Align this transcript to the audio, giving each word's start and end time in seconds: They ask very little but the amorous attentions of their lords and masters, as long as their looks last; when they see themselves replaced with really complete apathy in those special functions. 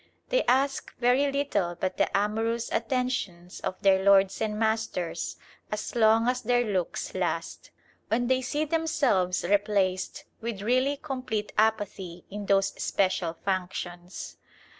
They 0.29 0.43
ask 0.45 0.91
very 0.97 1.31
little 1.31 1.75
but 1.79 1.97
the 1.97 2.17
amorous 2.17 2.71
attentions 2.71 3.59
of 3.59 3.79
their 3.83 4.03
lords 4.03 4.41
and 4.41 4.57
masters, 4.57 5.35
as 5.71 5.95
long 5.95 6.27
as 6.27 6.41
their 6.41 6.65
looks 6.65 7.13
last; 7.13 7.69
when 8.07 8.25
they 8.25 8.41
see 8.41 8.65
themselves 8.65 9.43
replaced 9.47 10.25
with 10.41 10.63
really 10.63 10.97
complete 10.97 11.51
apathy 11.55 12.25
in 12.31 12.47
those 12.47 12.69
special 12.81 13.33
functions. 13.45 14.37